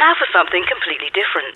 [0.00, 1.54] now for something completely different.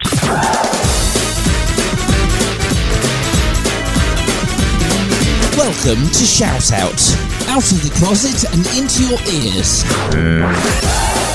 [5.57, 7.01] Welcome to Shout Out.
[7.49, 9.83] Out of the closet and into your ears.
[10.13, 11.34] Mm.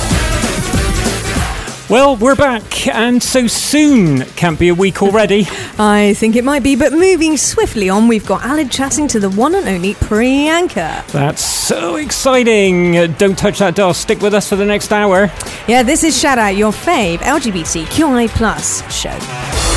[1.90, 5.48] Well, we're back, and so soon can't be a week already.
[5.80, 9.32] I think it might be, but moving swiftly on, we've got Aled chatting to the
[9.32, 11.08] one and only Priyanka.
[11.08, 13.12] That's so exciting.
[13.14, 13.96] Don't touch that dial.
[13.96, 15.32] Stick with us for the next hour.
[15.68, 19.69] Yeah, this is Shout Out, your fave LGBTQI plus show.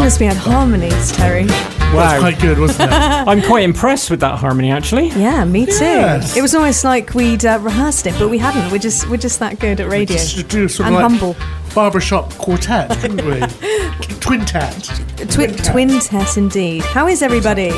[0.00, 1.46] Goodness, we had harmonies, Terry.
[1.94, 2.18] Wow.
[2.20, 2.94] Quite good, wasn't it?
[2.94, 5.08] I'm quite impressed with that harmony, actually.
[5.08, 5.72] Yeah, me too.
[5.84, 6.36] Yes.
[6.36, 8.70] It was almost like we'd uh, rehearsed it, but we hadn't.
[8.72, 11.10] We're just we're just that good at radio Just to do sort and of like
[11.10, 11.36] humble.
[11.74, 13.40] barbershop quartet, didn't we?
[14.20, 14.84] Twin tat.
[15.30, 16.82] Twin twin test indeed.
[16.84, 17.72] How is everybody?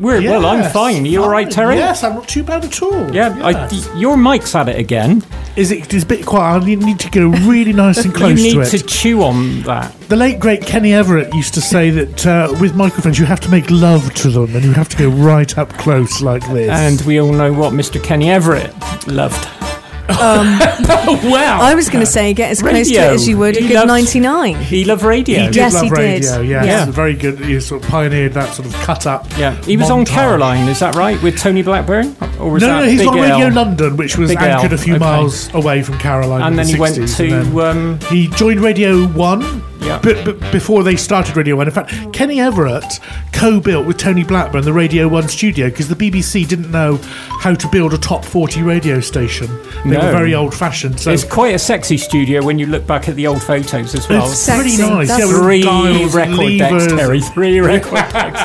[0.00, 0.72] We're, Well, I'm Yes.
[0.72, 1.06] fine.
[1.06, 1.76] You all right, Terry?
[1.76, 3.14] Yes, I'm not too bad at all.
[3.14, 3.86] Yeah, Yes.
[3.88, 5.22] I, your mic's at it again.
[5.54, 6.62] Is it is a bit quiet?
[6.62, 8.56] I need, to go really nice and You close need to.
[8.56, 9.92] You need to chew on that.
[10.08, 13.50] The late great Kenny Everett used to say that uh, with microphones you have to
[13.50, 16.70] make love to them and you have to go right up close like this.
[16.70, 18.02] And we all know what Mr.
[18.02, 18.72] Kenny Everett
[19.06, 19.61] loved.
[20.08, 21.58] wow.
[21.60, 23.68] I was going to say get as close to it as you would a He
[23.68, 24.56] good loved- 99.
[24.56, 25.40] He loved radio.
[25.40, 25.96] he did Yes, love he did.
[25.98, 26.40] radio.
[26.40, 26.84] Yes, Yeah.
[26.86, 27.38] very good.
[27.38, 29.26] He sort of pioneered that sort of cut up.
[29.38, 30.04] Yeah, he was on.
[30.04, 31.20] Caroline, is that right?
[31.22, 32.16] With Tony Blackburn?
[32.40, 33.52] Or was No, that no, he's Big on Radio L?
[33.52, 35.04] London, which was Big anchored a few okay.
[35.04, 36.42] miles away from Caroline.
[36.42, 37.26] And in then the he went to.
[37.28, 39.62] then Um, he joined Radio One.
[39.82, 40.00] Yeah.
[40.02, 43.00] But, but before they started Radio One, in fact, Kenny Everett
[43.32, 46.96] co-built with Tony Blackburn the Radio One studio because the BBC didn't know
[47.40, 49.48] how to build a top forty radio station.
[49.84, 49.98] They No.
[50.00, 51.00] were very old-fashioned.
[51.00, 54.08] So it's quite a sexy studio when you look back at the old photos as
[54.08, 54.30] well.
[54.30, 54.82] it's pretty Sexy.
[54.90, 55.08] nice.
[55.08, 56.86] That's- yeah, with Three dials, record levers.
[56.86, 57.20] decks, Terry.
[57.20, 58.40] Three record decks.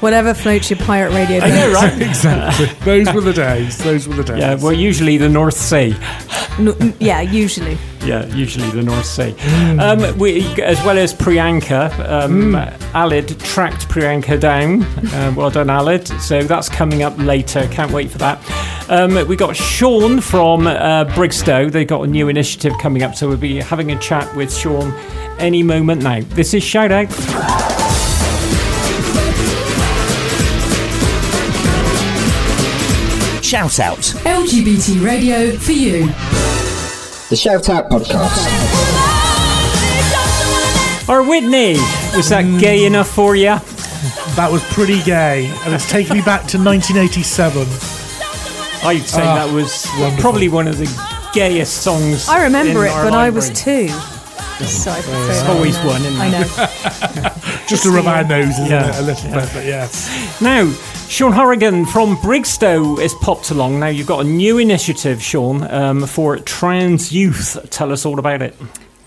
[0.00, 1.40] Whatever floats your pirate radio.
[1.44, 2.00] I know, right?
[2.08, 2.66] exactly.
[2.84, 3.78] Those were the days.
[3.78, 4.38] Those were the days.
[4.38, 5.94] Yeah, well, usually the North Sea.
[6.58, 7.76] N- n- yeah, usually.
[8.04, 9.34] Yeah, usually the North Sea.
[9.78, 12.54] Um, we, as well as Priyanka, um,
[12.94, 14.82] Aled tracked Priyanka down.
[15.12, 16.06] Uh, well done, Aled.
[16.20, 17.66] So that's coming up later.
[17.68, 18.38] Can't wait for that.
[18.88, 21.70] Um, we got Sean from uh, Brigstow.
[21.70, 24.92] They've got a new initiative coming up, so we'll be having a chat with Sean
[25.38, 26.20] any moment now.
[26.20, 27.10] This is Shout Out.
[33.42, 33.98] Shout Out.
[33.98, 36.06] LGBT radio for you.
[37.30, 38.99] The Shout Out Podcast.
[41.10, 41.72] Or Whitney,
[42.16, 43.56] was that gay enough for you?
[44.36, 47.62] That was pretty gay, and it's taken me back to 1987.
[48.86, 50.20] I'd say Ah, that was wonderful.
[50.22, 50.86] probably one of the
[51.34, 52.28] gayest songs.
[52.28, 53.88] I remember in it, our but I was two.
[53.88, 55.86] So I prefer It's always now.
[55.88, 57.62] one, isn't I know.
[57.66, 58.84] Just to rub our noses Yeah.
[58.84, 60.40] in it a little bit, but yes.
[60.40, 60.70] Now,
[61.08, 63.80] Sean Horrigan from Brigstow has popped along.
[63.80, 67.56] Now, you've got a new initiative, Sean, um, for trans youth.
[67.70, 68.54] Tell us all about it.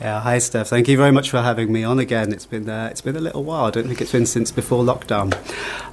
[0.03, 0.67] Yeah, hi Steph.
[0.67, 2.33] Thank you very much for having me on again.
[2.33, 3.67] It's been uh, it's been a little while.
[3.67, 5.33] I don't think it's been since before lockdown.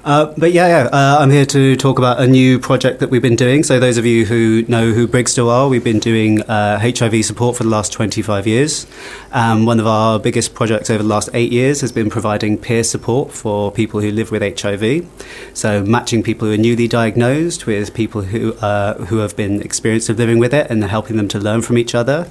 [0.02, 3.22] Uh, but yeah, yeah uh, I'm here to talk about a new project that we've
[3.22, 3.62] been doing.
[3.62, 7.56] So those of you who know who Brigstow are, we've been doing uh, HIV support
[7.56, 8.84] for the last 25 years.
[9.30, 12.82] Um, one of our biggest projects over the last eight years has been providing peer
[12.82, 15.06] support for people who live with HIV.
[15.54, 20.08] So matching people who are newly diagnosed with people who uh, who have been experienced
[20.08, 22.28] of living with it and helping them to learn from each other.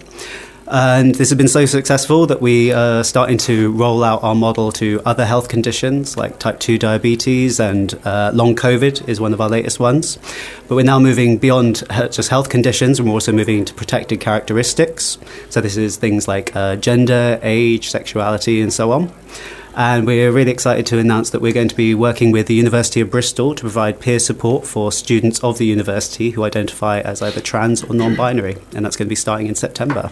[0.71, 4.71] And this has been so successful that we are starting to roll out our model
[4.73, 9.41] to other health conditions like type 2 diabetes and uh, long COVID is one of
[9.41, 10.19] our latest ones.
[10.67, 15.17] But we're now moving beyond just health conditions and we're also moving into protected characteristics.
[15.49, 19.11] So this is things like uh, gender, age, sexuality, and so on.
[19.75, 23.01] And we're really excited to announce that we're going to be working with the University
[23.01, 27.41] of Bristol to provide peer support for students of the university who identify as either
[27.41, 28.57] trans or non binary.
[28.75, 30.11] And that's going to be starting in September.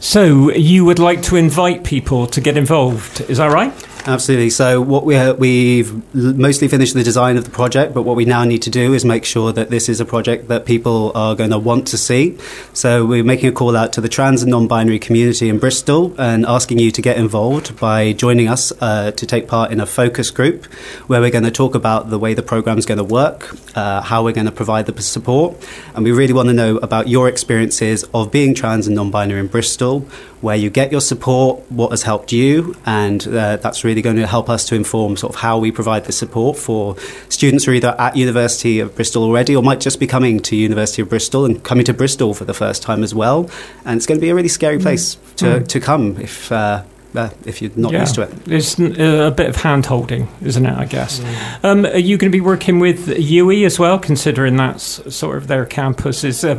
[0.00, 3.72] So, you would like to invite people to get involved, is that right?
[4.08, 4.50] Absolutely.
[4.50, 8.44] So what we we've mostly finished the design of the project, but what we now
[8.44, 11.50] need to do is make sure that this is a project that people are going
[11.50, 12.38] to want to see.
[12.72, 16.46] So we're making a call out to the trans and non-binary community in Bristol and
[16.46, 20.30] asking you to get involved by joining us uh, to take part in a focus
[20.30, 20.66] group
[21.08, 24.02] where we're going to talk about the way the program is going to work, uh,
[24.02, 25.56] how we're going to provide the support,
[25.96, 29.48] and we really want to know about your experiences of being trans and non-binary in
[29.48, 30.06] Bristol,
[30.40, 34.26] where you get your support, what has helped you, and uh, that's really going to
[34.26, 36.96] help us to inform sort of how we provide the support for
[37.28, 40.56] students who are either at University of Bristol already or might just be coming to
[40.56, 43.50] University of Bristol and coming to Bristol for the first time as well.
[43.84, 46.52] And it's going to be a really scary place to, to come if.
[46.52, 46.82] Uh,
[47.16, 48.00] uh, if you're not Yeah.
[48.00, 48.30] used to it.
[48.46, 50.76] It's uh, a bit of hand holding, isn't it?
[50.76, 51.20] I guess.
[51.62, 55.46] Um, are you going to be working with UE as well, considering that's sort of
[55.48, 56.24] their campus?
[56.24, 56.54] Is uh,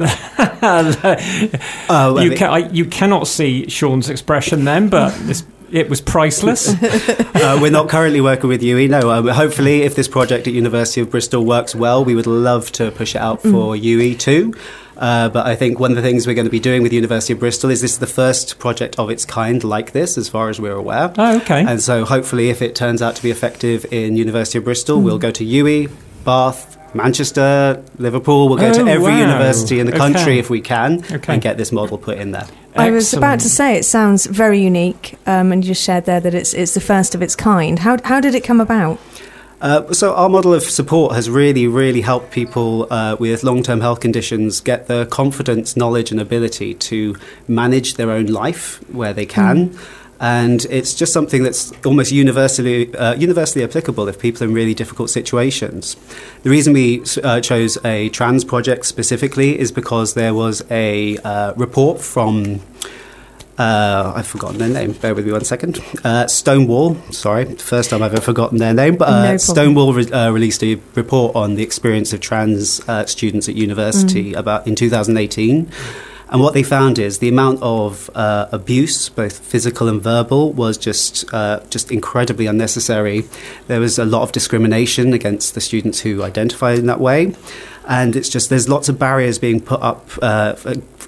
[0.61, 0.93] Uh,
[1.89, 5.99] well, you, it- ca- I, you cannot see Sean's expression then, but it's, it was
[6.01, 6.69] priceless.
[6.83, 8.87] uh, we're not currently working with UE.
[8.87, 12.71] No, um, hopefully, if this project at University of Bristol works well, we would love
[12.73, 14.53] to push it out for UE too.
[14.97, 16.95] Uh, but I think one of the things we're going to be doing with the
[16.95, 20.27] University of Bristol is this is the first project of its kind like this, as
[20.29, 21.13] far as we're aware.
[21.17, 21.63] oh, okay.
[21.65, 25.19] And so, hopefully, if it turns out to be effective in University of Bristol, we'll
[25.19, 25.89] go to UE,
[26.25, 28.49] Bath, Manchester, Liverpool.
[28.49, 29.19] We'll go Oh, to every wow.
[29.19, 30.39] university in the country Okay.
[30.39, 31.33] if we can, Okay.
[31.33, 32.47] and get this model put in there.
[32.75, 36.19] I was about to say it sounds very unique, um, and you just shared there
[36.19, 37.79] that it's it's the first of its kind.
[37.79, 38.99] How how did it come about?
[39.59, 43.99] Uh, so our model of support has really, really helped people uh, with long-term health
[43.99, 47.15] conditions get the confidence, knowledge, and ability to
[47.47, 49.75] manage their own life where they can.
[50.19, 54.73] And it's just something that's almost universally uh, universally applicable if people are in really
[54.73, 55.95] difficult situations.
[56.41, 61.53] The reason we uh, chose a trans project specifically is because there was a uh,
[61.53, 62.61] report from
[63.57, 64.91] uh, I've forgotten their name.
[64.93, 65.79] Bear with me one second.
[66.03, 66.95] Uh, Stonewall.
[67.11, 68.97] Sorry, first time I've ever forgotten their name.
[68.97, 69.39] But No uh, problem.
[69.39, 74.33] Stonewall re- uh, released a report on the experience of trans uh, students at university
[74.33, 75.71] about in 2018.
[76.29, 80.77] And what they found is the amount of uh, abuse, both physical and verbal, was
[80.77, 83.23] just uh, just incredibly unnecessary.
[83.67, 87.33] There was a lot of discrimination against the students who identified in that way,
[87.87, 90.55] and it's just there's lots of barriers being put up uh,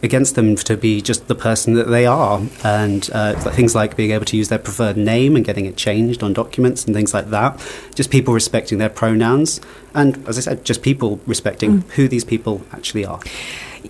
[0.01, 4.11] against them to be just the person that they are, and uh, things like being
[4.11, 7.29] able to use their preferred name and getting it changed on documents and things like
[7.29, 7.59] that.
[7.95, 9.59] Just people respecting their pronouns,
[9.93, 13.19] and as I said, just people respecting who these people actually are.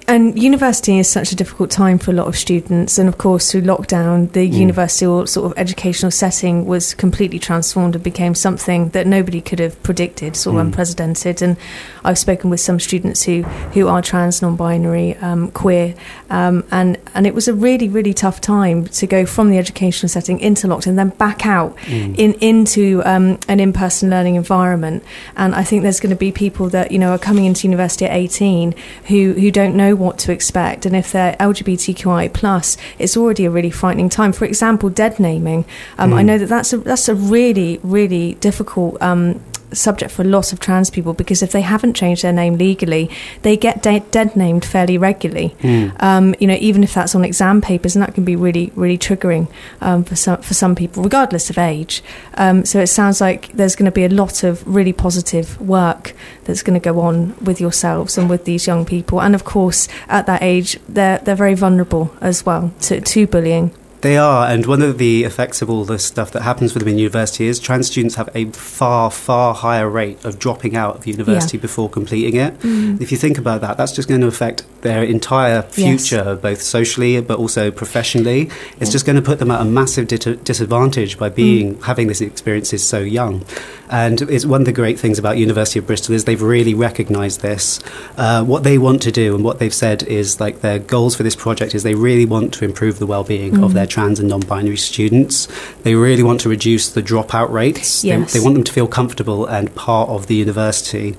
[0.08, 3.52] And university is such a difficult time for a lot of students, and of course,
[3.52, 8.90] through lockdown, the university or sort of educational setting was completely transformed and became something
[8.90, 11.42] that nobody could have predicted, sort of unprecedented.
[11.42, 11.58] And
[12.04, 13.44] I've spoken with some students who
[13.74, 15.96] who are trans, non-binary, um, queer,
[16.30, 20.10] um, and and it was a really really tough time to go from the educational
[20.10, 25.04] setting into lockdown, then back out in into um, an in-person learning environment.
[25.36, 28.06] And I think there's going to be people that you know are coming into university
[28.06, 28.76] at 18
[29.06, 33.52] who who don't know what to expect, and if they're LGBTQI plus, it's already a
[33.58, 34.32] really frightening time.
[34.32, 35.66] For example, dead naming.
[35.98, 39.02] Um, I know that that's a that's a really really difficult.
[39.02, 42.56] Um, subject for a lot of trans people because if they haven't changed their name
[42.56, 43.10] legally
[43.42, 45.56] they get de- dead named fairly regularly.
[46.00, 48.98] Um, you know even if that's on exam papers and that can be really really
[48.98, 49.50] triggering
[49.82, 52.04] um, for some for some people regardless of age.
[52.36, 56.14] Um, so it sounds like there's going to be a lot of really positive work
[56.46, 59.22] that's going to go on with yourselves and with these young people.
[59.22, 63.72] And of course at that age they're they're very vulnerable as well to, to bullying
[64.02, 66.88] They are, and one of the effects of all this stuff that happens with them
[66.94, 71.06] in university is trans students have a far, far higher rate of dropping out of
[71.06, 72.54] university before completing it.
[72.64, 75.78] If you think about that, that's just going to affect their entire Mm.
[75.78, 76.08] Yes.
[76.08, 78.50] future, both socially but also professionally.
[78.80, 81.84] It's just going to put them at a massive dit- disadvantage by being Mm.
[81.84, 83.44] having this experiences so young.
[83.90, 87.42] And it's one of the great things about University of Bristol is they've really recognised
[87.42, 87.80] this.
[88.18, 91.24] Uh, what they want to do and what they've said is like their goals for
[91.24, 94.78] this project is they really want to improve the well-being of their trans and non-binary
[94.78, 95.48] students.
[95.84, 98.02] They really want to reduce the dropout rates.
[98.04, 98.34] They- Yes.
[98.34, 101.16] They, want them to feel comfortable and part of the university.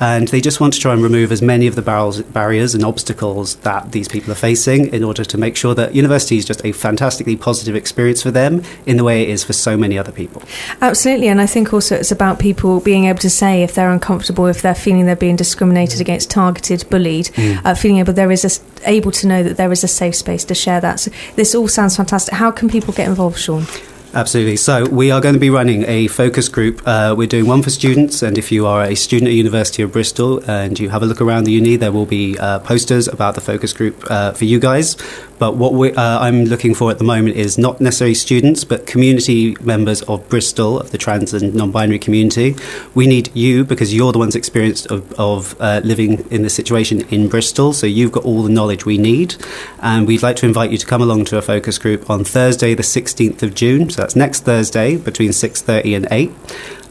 [0.00, 2.84] And they just want to try and remove as many of the barrels, barriers and
[2.84, 6.64] obstacles that these people are facing in order to make sure that university is just
[6.64, 10.12] a fantastically positive experience for them in the way it is for so many other
[10.12, 10.42] people.
[10.80, 14.46] Absolutely, and I think also it's about people being able to say if they're uncomfortable,
[14.46, 17.30] if they're feeling they're being discriminated against, targeted, bullied,
[17.64, 20.44] uh, feeling able there is a, able to know that there is a safe space
[20.44, 21.00] to share that.
[21.00, 22.34] So this all sounds fantastic.
[22.34, 23.64] How can people get involved, Sean?
[24.12, 24.56] Absolutely.
[24.56, 26.82] So we are going to be running a focus group.
[26.84, 29.92] Uh, we're doing one for students, and if you are a student at University of
[29.92, 33.36] Bristol and you have a look around the uni, there will be uh, posters about
[33.36, 34.96] the focus group uh, for you guys.
[35.40, 38.86] But what we, uh, I'm looking for at the moment is not necessarily students, but
[38.86, 42.54] community members of Bristol, of the trans and non-binary community.
[42.94, 47.00] We need you because you're the ones experienced of, of uh, living in this situation
[47.08, 47.72] in Bristol.
[47.72, 49.34] So you've got all the knowledge we need,
[49.80, 52.74] and we'd like to invite you to come along to a focus group on Thursday,
[52.74, 53.88] the 16th of June.
[53.88, 56.30] So that's next Thursday between 6:30 and 8.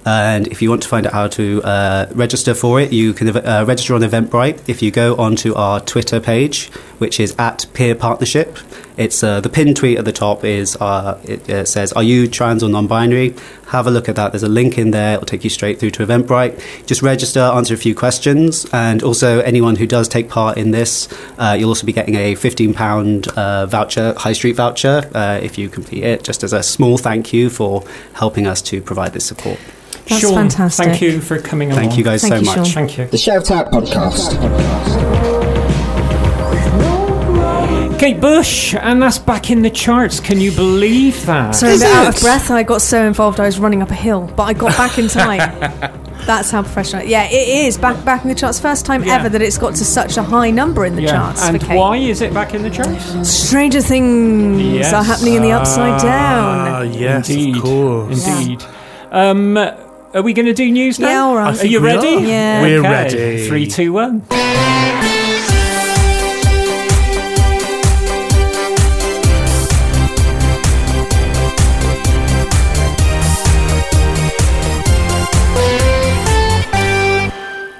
[0.10, 3.28] And if you want to find out how to uh, register for it, you can
[3.30, 7.94] uh, register on Eventbrite if you go onto our Twitter page, which is at Peer
[7.94, 8.58] Partnership.
[8.98, 12.28] It's uh, the pinned tweet at the top is uh, it uh, says, "Are you
[12.28, 13.36] trans or non-binary?"
[13.68, 14.32] Have a look at that.
[14.32, 15.14] There's a link in there.
[15.14, 16.54] It'll take you straight through to Eventbrite.
[16.88, 21.08] Just register, answer a few questions, and also anyone who does take part in this,
[21.38, 25.10] uh, you'll also be getting a fifteen pound uh, voucher, high street voucher,
[25.44, 29.14] if you complete it, just as a small thank you for helping us to provide
[29.14, 29.60] this support.
[30.10, 30.86] That's Sean, fantastic.
[30.86, 31.84] thank you for coming along.
[31.86, 32.56] Thank you guys Thank so you, much.
[32.70, 32.88] Sean.
[32.88, 33.06] Thank you.
[33.08, 34.38] The Shout Out Podcast.
[38.00, 40.22] Kate Bush, and that's back in the charts.
[40.22, 41.52] Can you believe that?
[41.52, 42.50] So I'm Is out of breath.
[42.50, 45.08] I got so involved I was running up a hill, but I got back in
[45.10, 45.40] time.
[46.26, 47.04] That's how professional.
[47.04, 48.58] Yeah, it is back back in the charts.
[48.58, 49.16] First time Yeah.
[49.16, 51.12] ever that it's got to such a high number in the yeah.
[51.12, 51.44] charts.
[51.44, 53.28] And for why is it back in the charts?
[53.30, 54.94] Stranger things Yes.
[54.94, 56.94] are happening in the upside Ah, down.
[56.94, 57.58] yes, Indeed.
[57.58, 58.28] of course.
[58.28, 58.64] Indeed.
[59.12, 59.56] Um,
[60.14, 61.10] are we going to do news now?
[61.10, 61.60] Yeah, all right.
[61.64, 62.08] Are you ready?
[62.08, 62.20] are.
[62.28, 62.62] Yeah.
[62.62, 62.90] We're Okay.
[62.90, 63.48] ready.
[63.48, 64.26] Three, two, one.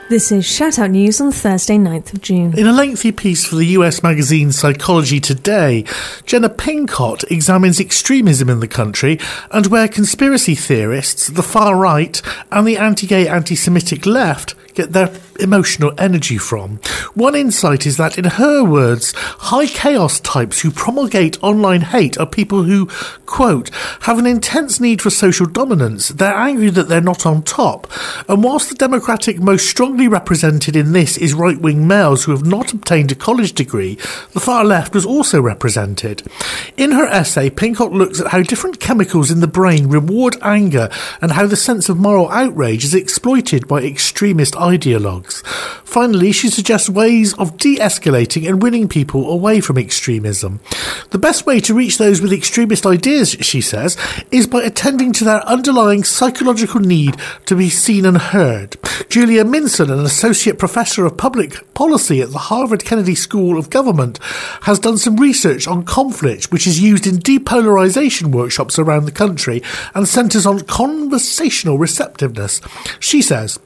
[0.10, 2.58] This is Shout Out News on Thursday, 9th of June.
[2.58, 5.86] In a lengthy piece for the US magazine Psychology Today,
[6.26, 9.20] Jena Pincott examines extremism in the country
[9.52, 12.20] and where conspiracy theorists, the far right,
[12.52, 15.10] and the anti gay, anti Semitic left get their
[15.40, 16.78] emotional energy from.
[17.14, 22.26] One insight is that, in her words, high chaos types who promulgate online hate are
[22.26, 22.88] people who,
[23.26, 23.70] quote,
[24.02, 26.10] have an intense need for social dominance.
[26.10, 27.88] They're angry that they're not on top.
[28.28, 32.46] And whilst the Democratic most strongly represented in this is right wing males who have
[32.46, 33.96] not obtained a college degree,
[34.34, 36.24] the far left was also represented.
[36.78, 40.90] In her essay, Pincott looks at how different chemicals in the brain reward anger
[41.22, 45.29] and how the sense of moral outrage is exploited by extremist ideologues.
[45.84, 50.60] Finally, she suggests ways of de escalating and winning people away from extremism.
[51.12, 53.98] The best way to reach those with extremist ideas, she says,
[54.32, 58.78] is by attending to their underlying psychological need to be seen and heard.
[59.10, 64.20] Julia Minson, an associate professor of public policy at the Harvard Kennedy School of Government,
[64.62, 69.64] has done some research on conflict, which is used in depolarization workshops around the country
[69.96, 72.62] and centers on conversational receptiveness.
[73.00, 73.60] She says,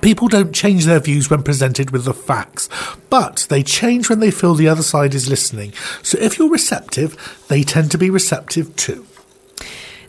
[0.00, 2.68] People don't change their views when presented with the facts,
[3.10, 5.72] but they change when they feel the other side is listening.
[6.02, 9.06] So if you're receptive, they tend to be receptive too.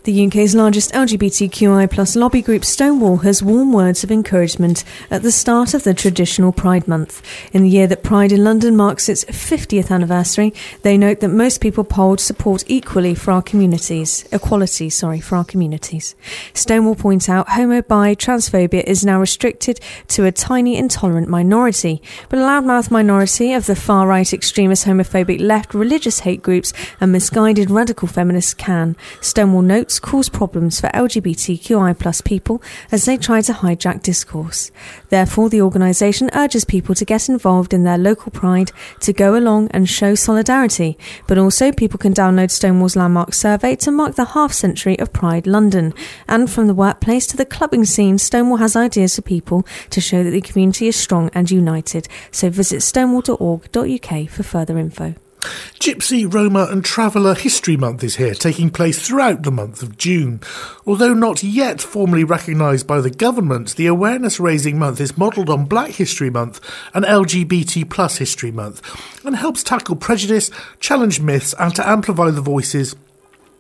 [0.04, 5.76] The UK's largest LGBTQI lobby group Stonewall has warm words of encouragement at the start
[5.76, 7.22] of the traditional Pride Month.
[7.54, 11.62] In the year that Pride in London marks its 50th anniversary, they note that most
[11.62, 16.16] people polled support equally for our communities, equality, sorry, for our communities.
[16.56, 22.40] Stonewall points out homo, bi, transphobia is now restricted to a tiny intolerant minority, but
[22.40, 27.70] a loudmouth minority of the far right extremist homophobic left religious hate groups and misguided
[27.70, 28.96] radical feminists can.
[29.22, 34.72] Stonewall notes cause problems for LGBTQI plus people as they try to hijack discourse.
[35.10, 38.72] Therefore, the organisation urges people to get involved in their local pride,
[39.02, 40.98] to go along and show solidarity.
[41.28, 45.48] But also, people can download Stonewall's landmark survey to mark the half century of Pride
[45.48, 45.94] London.
[46.28, 50.24] And from the workplace to the clubbing scene, Stonewall has ideas for people to show
[50.24, 52.08] that the community is strong and united.
[52.32, 55.16] So visit stonewall.org.uk for further info.
[55.42, 60.40] Gypsy, Roma and Traveller History Month is here, taking place throughout the month of June.
[60.86, 65.66] Although not yet formally recognised by the government, the awareness raising month is modelled on
[65.66, 66.60] Black History Month
[66.94, 68.82] and LGBT plus History Month
[69.26, 72.96] and helps tackle prejudice, challenge myths and to amplify the voices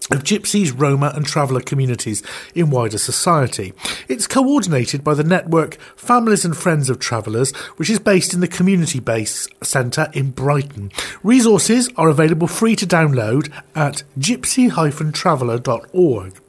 [0.09, 2.23] of Gypsies, Roma, and traveller communities
[2.55, 3.73] in wider society.
[4.07, 8.47] It's coordinated by the network Families and Friends of Travellers, which is based in the
[8.47, 10.91] Community Base Centre in Brighton.
[11.23, 16.41] Resources are available free to download at gypsy-traveller.org.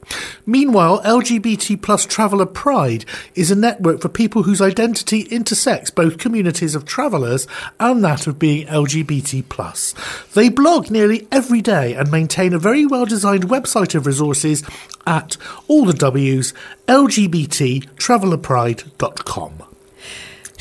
[0.45, 3.05] Meanwhile, LGBT plus Traveller Pride
[3.35, 7.47] is a network for people whose identity intersects both communities of travellers
[7.79, 9.93] and that of being LGBT plus.
[10.33, 14.63] They blog nearly every day and maintain a very well designed website of resources
[15.05, 16.53] at all the W's.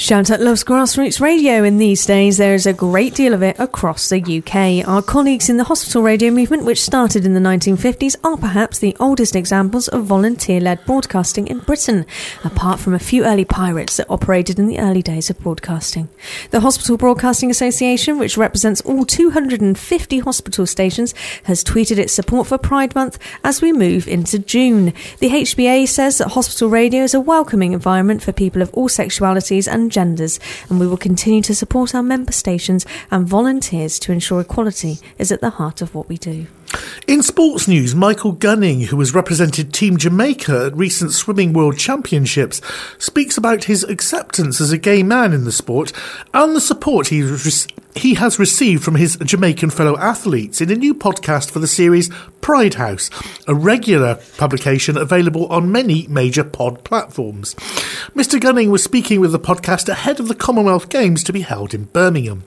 [0.03, 3.57] Shout Out loves grassroots radio, and these days there is a great deal of it
[3.61, 4.85] across the UK.
[4.85, 8.97] Our colleagues in the hospital radio movement, which started in the 1950s, are perhaps the
[8.99, 12.05] oldest examples of volunteer led broadcasting in Britain,
[12.43, 16.09] apart from a few early pirates that operated in the early days of broadcasting.
[16.51, 22.59] The Hospital Broadcasting Association, which represents all 250 hospital stations, has tweeted its support for
[22.59, 24.87] Pride Month as we move into June.
[25.21, 29.73] The HBA says that hospital radio is a welcoming environment for people of all sexualities
[29.73, 34.41] and genders, and we will continue to support our member stations and volunteers to ensure
[34.41, 36.47] equality is at the heart of what we do.
[37.07, 42.61] In sports news, Michael Gunning, who has represented Team Jamaica at recent Swimming World Championships,
[42.99, 45.93] speaks about his acceptance as a gay man in the sport
[46.33, 47.21] and the support he,
[47.95, 52.09] he has received from his Jamaican fellow athletes in a new podcast for the series
[52.41, 53.11] Pride House,
[53.47, 57.55] a regular publication available on many major pod platforms.
[58.15, 58.41] Mr.
[58.41, 61.85] Gunning was speaking with the podcast ahead of the Commonwealth Games to be held in
[61.85, 62.45] Birmingham.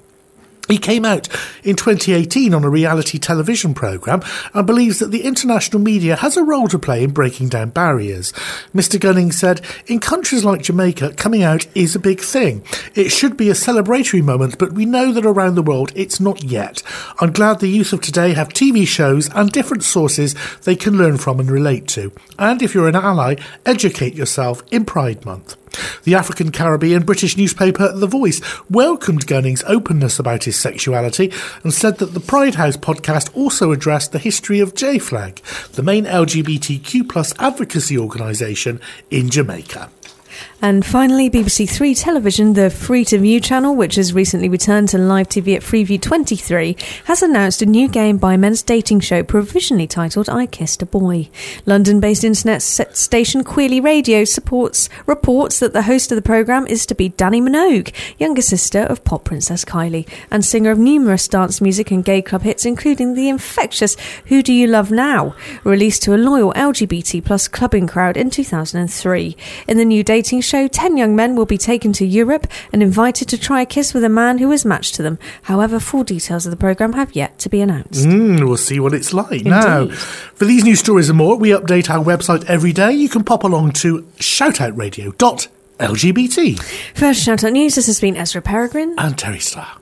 [0.67, 1.27] He came out
[1.63, 4.22] in 2018 on a reality television programme
[4.53, 8.31] and believes that the international media has a role to play in breaking down barriers.
[8.74, 9.00] Mr.
[9.00, 12.63] Gunning said, In countries like Jamaica, coming out is a big thing.
[12.95, 16.43] It should be a celebratory moment, but we know that around the world it's not
[16.43, 16.81] yet.
[17.19, 21.17] I'm glad the youth of today have TV shows and different sources they can learn
[21.17, 22.12] from and relate to.
[22.39, 25.55] And if you're an ally, educate yourself in Pride Month.
[26.03, 31.32] The African Caribbean British newspaper The Voice welcomed Gunning's openness about his sexuality
[31.63, 36.05] and said that the Pride House podcast also addressed the history of JFLAG, the main
[36.05, 38.79] LGBTQ plus advocacy organisation
[39.10, 39.89] in Jamaica.
[40.65, 44.98] And finally, BBC Three Television, the free to view channel, which has recently returned to
[44.98, 49.86] live TV at Freeview 23, has announced a new game by men's dating show provisionally
[49.86, 51.29] titled I Kissed a Boy.
[51.67, 56.88] London based internet station Queerly Radio supports reports that the host of the programme is
[56.88, 61.62] to be Dannii Minogue, younger sister of pop princess Kylie, and singer of numerous dance
[61.62, 63.95] music and gay club hits, including the infectious
[64.29, 69.38] Who Do You Love Now, released to a loyal LGBT plus clubbing crowd in 2003.
[69.67, 73.27] In the new dating show, 10 young men will be taken to Europe and invited
[73.29, 75.17] to try a kiss with a man who is matched to them.
[75.43, 78.05] However, full details of the programme have yet to be announced.
[78.05, 79.31] Mm, we'll see what it's like.
[79.31, 79.50] Indeed.
[79.50, 82.93] Now, for these news stories and more, we update our website every day.
[82.93, 86.63] You can pop along to shoutoutradio.lgbt.
[86.95, 89.77] First shout out news this has been Ezra Peregrine and Terry Starr.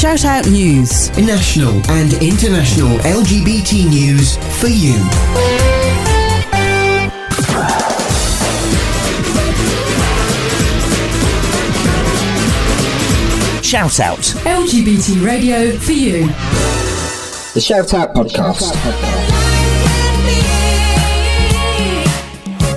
[0.00, 1.10] Shout Out News.
[1.18, 4.94] National and international LGBT news for you.
[13.62, 14.20] Shout Out.
[14.46, 16.28] LGBT radio for you.
[17.52, 18.72] The Shout Out Podcast.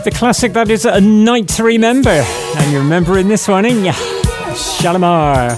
[0.04, 2.10] The classic that is a night to remember.
[2.10, 3.94] And you're remembering this one, ain't ya?
[3.94, 5.58] Shalamar.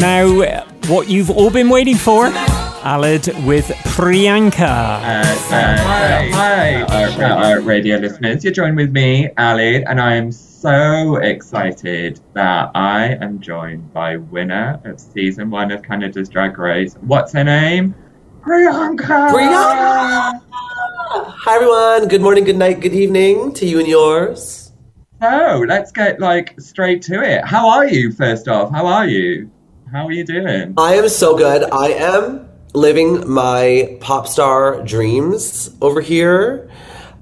[0.00, 4.62] Now, what you've all been waiting for, Aled with Priyanka.
[4.62, 8.44] Uh, uh, hi, hi, uh, uh, radio listeners.
[8.44, 14.16] You're joined with me, Aled, and I am so excited that I am joined by
[14.18, 16.94] winner of season one of Canada's Drag Race.
[17.00, 17.94] What's her name?
[18.42, 19.30] Priyanka.
[19.30, 20.40] Priyanka.
[20.48, 22.08] Hi everyone.
[22.08, 24.72] Good morning, good night, good evening to you and yours.
[25.20, 27.44] So let's get like straight to it.
[27.44, 28.12] How are you?
[28.12, 29.50] First off, how are you?
[29.92, 30.74] How are you doing?
[30.76, 31.62] I am so good.
[31.70, 36.70] I am living my pop star dreams over here.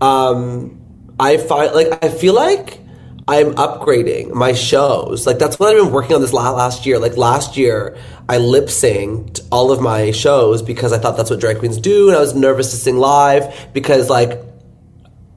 [0.00, 0.81] Um,
[1.20, 2.81] I find like I feel like
[3.29, 5.27] I'm upgrading my shows.
[5.27, 6.98] Like that's what I've been working on this last year.
[6.98, 7.98] Like last year,
[8.31, 12.09] I lip synced all of my shows because I thought that's what drag queens do,
[12.09, 14.40] and I was nervous to sing live because like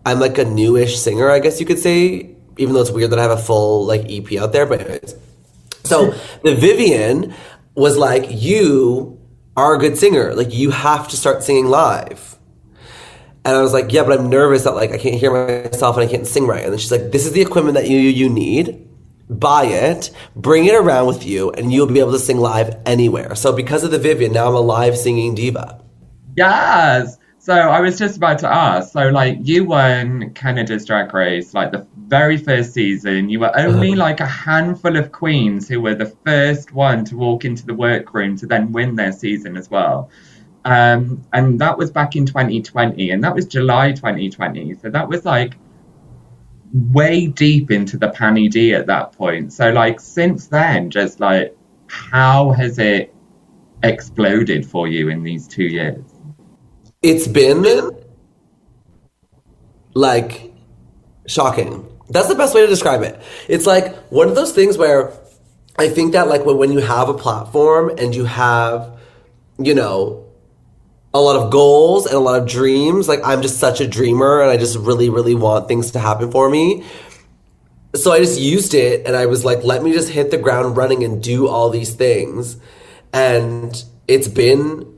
[0.05, 2.35] I'm like a newish singer, I guess you could say.
[2.59, 5.15] Even though it's weird that I have a full like EP out there, but anyways.
[5.87, 7.33] So the Vivienne
[7.75, 9.19] was like, "You
[9.55, 10.33] are a good singer.
[10.33, 12.37] Like you have to start singing live."
[13.45, 16.07] And I was like, "Yeah, but I'm nervous that like I can't hear myself and
[16.07, 18.29] I can't sing right." And then she's like, "This is the equipment that you you
[18.29, 18.83] need.
[19.29, 23.35] Buy it, bring it around with you, and you'll be able to sing live anywhere."
[23.35, 25.81] So because of the Vivienne, now I'm a live singing diva.
[26.35, 27.17] Yes.
[27.47, 28.91] So I was just about to ask.
[28.91, 33.29] So like you won Canada's Drag Race, like the very first season.
[33.29, 33.99] You were only Uh-huh.
[34.07, 38.35] like a handful of queens who were the first one to walk into the workroom
[38.39, 40.09] to then win their season as well.
[40.65, 44.73] Um, and that was back in 2020, and that was July 2020.
[44.75, 45.57] So that was like
[46.73, 49.53] way deep into the Panny D at that point.
[49.53, 51.57] So like since then, just like
[51.87, 53.15] how has it
[53.83, 56.06] exploded for you in these two years?
[57.01, 57.91] It's been
[59.93, 60.53] like
[61.27, 61.87] shocking.
[62.09, 63.21] That's the best way to describe it.
[63.47, 65.11] It's like one of those things where
[65.77, 68.97] I think that like when, you have a platform and you have,
[69.59, 70.25] you know,
[71.13, 74.41] a lot of goals and a lot of dreams, like I'm just such a dreamer
[74.41, 76.83] and I just really, really want things to happen for me.
[77.95, 80.77] So I just used it and I was like, let me just hit the ground
[80.77, 82.57] running and do all these things.
[83.13, 84.96] And it's been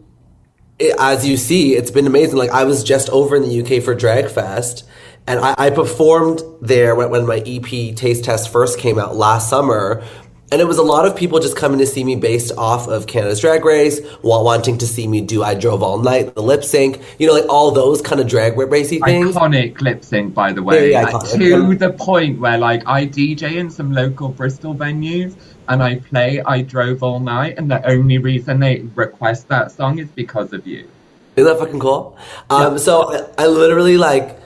[0.79, 2.37] it, as you see, it's been amazing.
[2.37, 4.87] Like I was just over in the UK for Drag Fest,
[5.27, 9.49] and I, I performed there when, when, my EP Taste Test first came out last
[9.49, 10.03] summer.
[10.51, 13.05] And it was a lot of people just coming to see me based off of
[13.05, 16.63] Canada's Drag Race, while wanting to see me do I Drove All Night, the lip
[16.63, 19.35] sync, you know, like all those kind of drag racy things.
[19.35, 20.93] Iconic lip sync, by the way.
[20.93, 25.35] Like, to the point where, like, I DJ in some local Bristol venues
[25.69, 29.99] and I play I Drove All Night, and the only reason they request that song
[29.99, 30.89] is because of you.
[31.35, 32.17] Isn't that fucking cool?
[32.49, 34.37] Um, So I, I literally like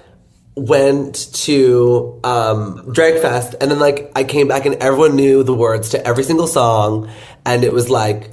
[0.56, 5.54] went to um, Drag Fest, and then like I came back, and everyone knew the
[5.54, 7.10] words to every single song,
[7.46, 8.30] and it was like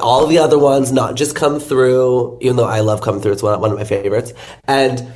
[0.00, 2.38] all the other ones not just come through.
[2.42, 4.34] Even though I love come through, it's one one of my favorites,
[4.68, 5.12] and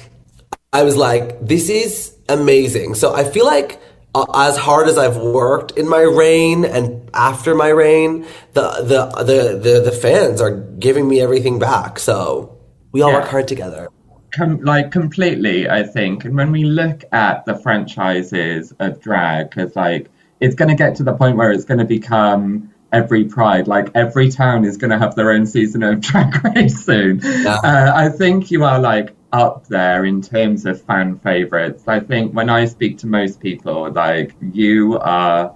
[0.72, 2.94] I was like, this is amazing.
[2.94, 3.80] So I feel like.
[4.22, 9.24] Uh, as hard as I've worked in my reign and after my reign, the the
[9.24, 11.98] the the, the fans are giving me everything back.
[11.98, 12.56] So
[12.92, 13.18] we all Yeah.
[13.20, 13.88] work hard together.
[14.34, 16.24] Com- like completely, I think.
[16.24, 20.96] And when we look at the franchises of drag, because like it's going to get
[20.96, 24.90] to the point where it's going to become every pride, like every town is going
[24.90, 27.20] to have their own season of drag race soon.
[27.24, 31.84] Uh, I think you are like up there in terms of fan favorites.
[31.86, 35.54] I think when I speak to most people, like you are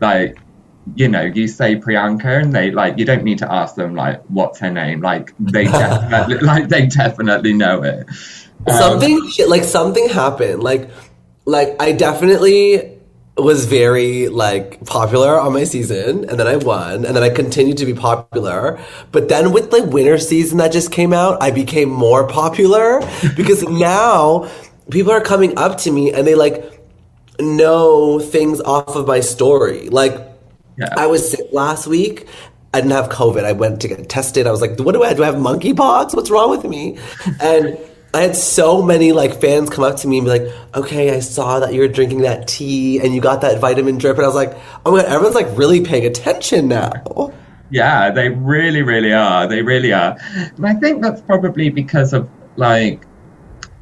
[0.00, 0.38] like
[0.94, 4.22] you know, you say Priyanka and they like you don't need to ask them like
[4.28, 5.00] what's her name.
[5.00, 8.06] Like they definitely like they definitely know it.
[8.66, 10.62] Um, something like something happened.
[10.62, 10.90] Like
[11.44, 12.89] like I definitely
[13.42, 17.78] was very like popular on my season and then I won and then I continued
[17.78, 18.80] to be popular.
[19.12, 23.00] But then with the winter season that just came out, I became more popular
[23.36, 24.50] because now
[24.90, 26.80] people are coming up to me and they like
[27.38, 29.88] know things off of my story.
[29.88, 30.14] Like
[30.96, 32.26] I was sick last week.
[32.72, 33.44] I didn't have COVID.
[33.44, 34.46] I went to get tested.
[34.46, 35.12] I was like, what do I?
[35.12, 36.14] Do I have monkeypox?
[36.14, 36.98] What's wrong with me?
[37.40, 37.76] And
[38.12, 41.20] I had so many like fans come up to me and be like, okay, I
[41.20, 44.16] saw that you were drinking that tea and you got that vitamin drip.
[44.16, 47.32] And I was like, oh my God, everyone's like really paying attention now.
[47.70, 49.46] Yeah, they really, really are.
[49.46, 50.16] They really are.
[50.34, 53.06] And I think that's probably because of like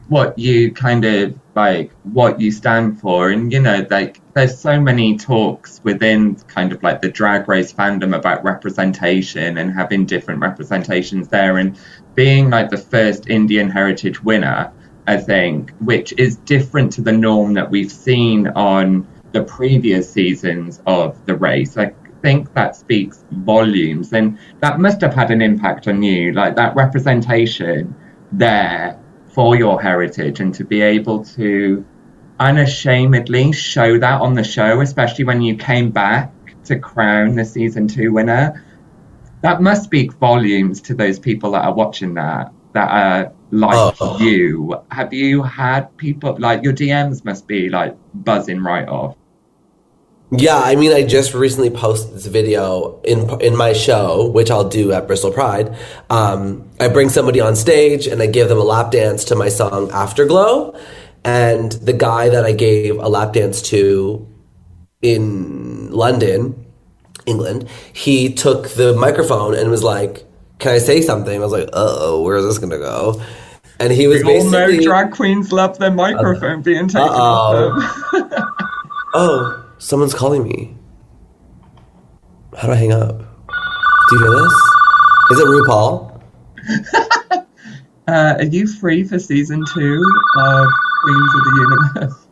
[0.08, 4.80] what you kind of like what you stand for and you know like there's so
[4.80, 10.40] many talks within kind of like the drag race fandom about representation and having different
[10.40, 11.76] representations there and
[12.22, 14.72] being like the first indian heritage winner
[15.06, 20.80] i think which is different to the norm that we've seen on the previous seasons
[20.86, 21.76] of the race.
[21.76, 26.56] I think that speaks volumes and that must have had an impact on you like
[26.56, 27.94] that representation
[28.32, 28.98] there
[29.32, 31.84] for your heritage and to be able to
[32.40, 36.32] unashamedly show that on the show, especially when you came back
[36.64, 38.64] to crown the season two winner,
[39.42, 44.18] that must speak volumes to those people that are watching that, that are like Oh.
[44.20, 44.76] you.
[44.90, 49.16] Have you had people like your DMs must be like buzzing right off?
[50.30, 54.68] Yeah, I mean, I just recently posted this video in in my show, which I'll
[54.68, 55.74] do at Bristol Pride.
[56.10, 59.48] Um, I bring somebody on stage and I give them a lap dance to my
[59.48, 60.78] song Afterglow,
[61.24, 64.28] and the guy that I gave a lap dance to
[65.00, 66.66] in London,
[67.28, 70.24] England, he took the microphone and was like,
[70.58, 73.20] "Can I say something?" I was like, "Uh oh, where is this gonna go?"
[73.78, 77.80] And he was We all know basically, drag queens love their microphone being taken off
[78.12, 78.24] them.
[79.14, 80.74] "Oh, someone's calling me.
[82.56, 84.52] How do I hang up?" Do you hear this?
[85.32, 86.22] Is it RuPaul?
[88.08, 90.02] Uh, are you free for season two
[90.38, 90.66] of
[91.02, 92.26] Queens of the Universe?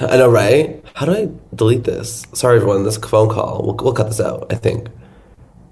[0.00, 0.83] I know, right?
[0.94, 2.24] How do I delete this?
[2.34, 2.84] Sorry, everyone.
[2.84, 3.62] This phone call.
[3.64, 4.46] We'll, we'll cut this out.
[4.50, 4.88] I think.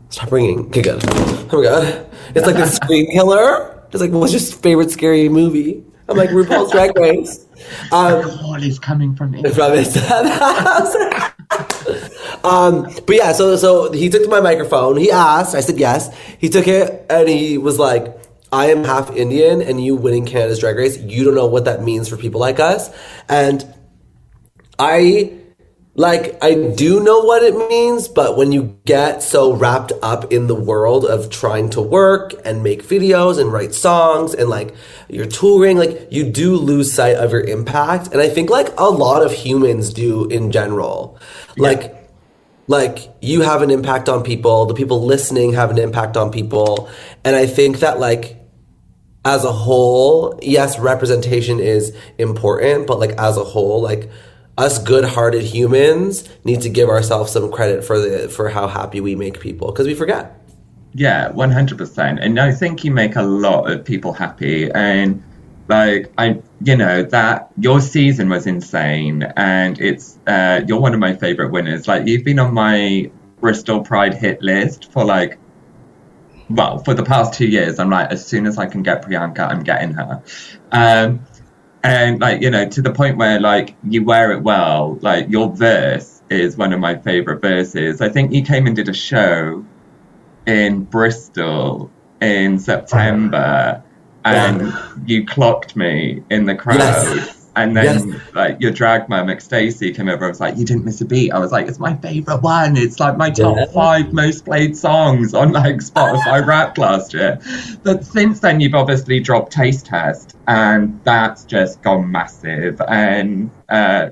[0.08, 0.66] Stop ringing.
[0.66, 1.00] Okay, good.
[1.04, 3.84] Oh my god, it's like the Scream killer.
[3.92, 5.84] It's like, what's your favorite scary movie?
[6.08, 7.46] I'm like RuPaul's Drag Race.
[7.92, 9.42] Um, Call is coming from me.
[9.52, 10.94] from his house.
[12.44, 14.96] um, but yeah, so so he took my microphone.
[14.96, 15.54] He asked.
[15.54, 16.14] I said yes.
[16.38, 18.18] He took it and he was like,
[18.50, 20.98] "I am half Indian, and you winning Canada's Drag Race.
[20.98, 22.90] You don't know what that means for people like us."
[23.28, 23.64] And
[24.78, 25.38] I
[25.94, 30.46] like I do know what it means, but when you get so wrapped up in
[30.46, 34.74] the world of trying to work and make videos and write songs and like
[35.10, 38.08] you're touring, like you do lose sight of your impact.
[38.12, 41.18] And I think like a lot of humans do in general.
[41.58, 41.94] Like
[42.68, 46.88] like you have an impact on people, the people listening have an impact on people.
[47.22, 48.38] And I think that like
[49.26, 54.10] as a whole, yes, representation is important, but like as a whole, like
[54.58, 59.14] us good-hearted humans need to give ourselves some credit for the for how happy we
[59.14, 60.38] make people because we forget.
[60.94, 62.18] Yeah, one hundred percent.
[62.20, 64.70] And I think you make a lot of people happy.
[64.70, 65.22] And
[65.68, 71.00] like I, you know, that your season was insane, and it's uh, you're one of
[71.00, 71.88] my favorite winners.
[71.88, 73.10] Like you've been on my
[73.40, 75.38] Bristol Pride hit list for like.
[76.50, 79.38] Well, for the past two years, I'm like, as soon as I can get Priyanka,
[79.38, 80.22] I'm getting her.
[80.70, 81.24] Um,
[81.82, 85.54] and like you know to the point where like you wear it well like your
[85.54, 88.00] verse is one of my favorite verses.
[88.00, 89.64] I think you came and did a show
[90.46, 91.90] in bristol
[92.20, 93.82] in september
[94.24, 94.72] and
[95.06, 96.78] you clocked me in the crowd.
[96.78, 97.41] Yes.
[97.54, 98.20] And then Yes.
[98.34, 101.30] like your drag mum Stacey came over and was like you didn't miss a beat.
[101.32, 102.76] I was like it's my favorite one.
[102.76, 103.66] It's like my top Yeah.
[103.66, 107.38] five most played songs on like spotify rap last year.
[107.82, 112.80] But since then you've obviously dropped taste test and that's just gone massive.
[112.88, 114.10] And uh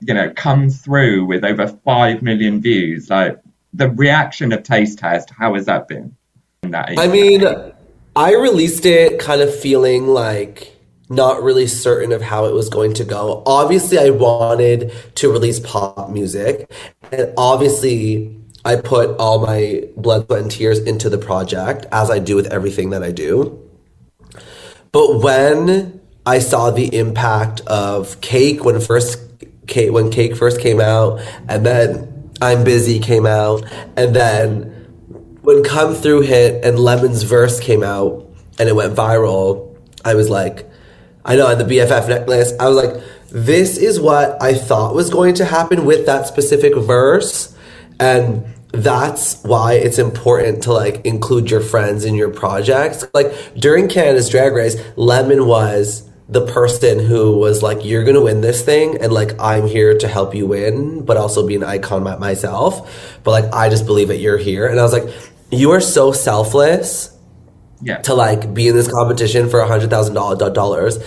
[0.00, 3.10] you know come through with over 5 million views.
[3.10, 3.40] Like
[3.74, 6.14] the reaction of taste test how has that been?
[6.62, 7.44] That I mean,
[8.14, 10.75] I released it kind of feeling like
[11.08, 13.42] not really certain of how it was going to go.
[13.46, 16.70] Obviously, I wanted to release pop music,
[17.12, 22.18] and obviously, I put all my blood, sweat, and tears into the project, as I
[22.18, 23.62] do with everything that I do.
[24.90, 29.20] But when I saw the impact of Cake when first
[29.68, 33.64] Cake when Cake first came out, and then I'm Busy came out,
[33.96, 34.72] and then
[35.42, 40.28] when Come Through hit and Lemon's verse came out and it went viral, I was
[40.28, 40.68] like,
[41.26, 45.10] I know, on the BFF necklace, I was like, this is what I thought was
[45.10, 47.54] going to happen with that specific verse.
[47.98, 53.04] And that's why it's important to like include your friends in your projects.
[53.12, 58.40] Like during Canada's Drag Race, Lemon was the person who was like, you're gonna win
[58.40, 62.02] this thing, and like I'm here to help you win, but also be an icon
[62.18, 63.20] myself.
[63.22, 65.08] But like I just believe that you're here, and I was like,
[65.50, 67.15] you are so selfless
[67.82, 70.98] yeah to like be in this competition for a hundred thousand dollars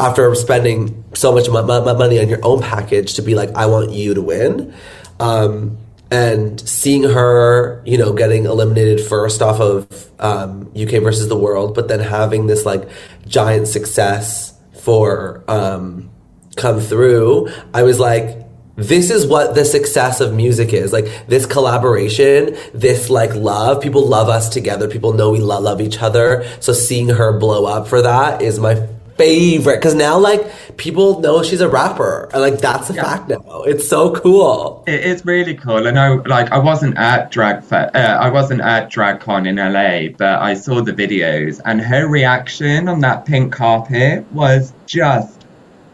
[0.00, 3.66] after spending so much mo- mo- money on your own package to be like, I
[3.66, 4.74] want you to win.
[5.18, 5.78] Um,
[6.10, 11.74] and seeing her, you know, getting eliminated first off of um, UK versus the world,
[11.74, 12.88] but then having this like
[13.26, 16.08] giant success for um,
[16.56, 18.47] come through, I was like,
[18.78, 20.92] this is what the success of music is.
[20.92, 24.88] Like this collaboration this like love people love us together.
[24.88, 26.46] People know we lo- love each other.
[26.60, 28.86] So seeing her blow up for that is my
[29.16, 29.76] favorite.
[29.76, 32.30] Because now like people know she's a rapper.
[32.32, 33.64] And like that's a fact now.
[33.66, 34.84] It's so cool.
[34.86, 35.86] It is really cool.
[35.86, 40.16] And I like, I wasn't at Drag Fe- uh, I wasn't at DragCon in LA,
[40.16, 45.37] but I saw the videos, and her reaction on that pink carpet was just.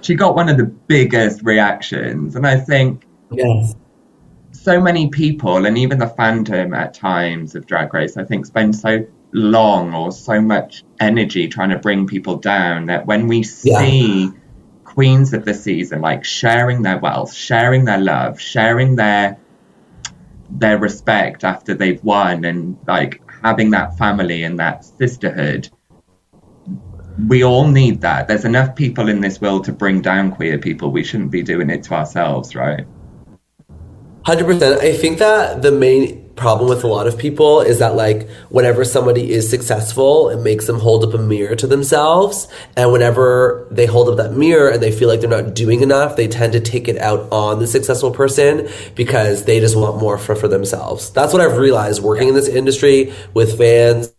[0.04, 3.74] She got one of the biggest reactions, and I think yes
[4.64, 8.74] so many people, and even the fandom at times of Drag Race, I think, spend
[8.74, 13.78] so long or so much energy trying to bring people down that when we Yeah.
[13.80, 14.32] see
[14.84, 19.36] queens of the season like sharing their wealth, sharing their love, sharing their
[20.50, 25.68] their respect after they've won, and like having that family and that sisterhood.
[27.28, 28.26] We all need that.
[28.26, 30.90] There's enough people in this world to bring down queer people.
[30.90, 32.86] We shouldn't be doing it to ourselves, right?
[34.24, 34.80] Hundred percent.
[34.80, 38.84] I think that the main problem with a lot of people is that like whenever
[38.84, 43.86] somebody is successful, it makes them hold up a mirror to themselves, and whenever they
[43.86, 46.60] hold up that mirror and they feel like they're not doing enough, they tend to
[46.60, 51.10] take it out on the successful person because they just want more for for themselves.
[51.10, 54.13] That's what I've realized working in this industry with fans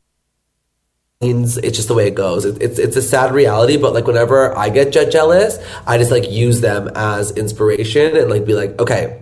[1.26, 2.46] it's just the way it goes.
[2.46, 6.12] It, it's it's a sad reality, but like whenever I get je- jealous, I just
[6.12, 9.22] like use them as inspiration and like be like, okay,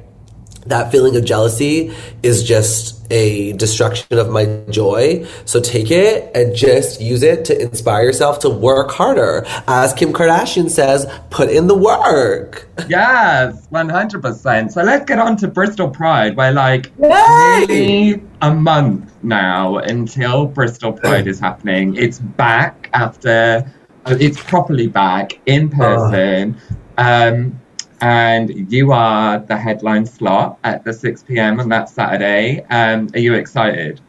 [0.65, 5.25] that feeling of jealousy is just a destruction of my joy.
[5.45, 9.45] So take it and just use it to inspire yourself to work harder.
[9.67, 12.67] As Kim Kardashian says, put in the work.
[12.87, 14.71] Yes, one hundred percent.
[14.71, 16.35] So let's get on to Bristol Pride.
[16.35, 21.95] We're like nearly a month now until Bristol Pride is happening.
[21.95, 23.63] It's back after
[24.05, 26.57] uh, it's properly back in person.
[26.97, 27.59] Um,
[28.03, 31.61] and you are the headline slot at the 6 p.m.
[31.61, 32.61] on that Saturday.
[32.69, 34.01] Um, are you excited?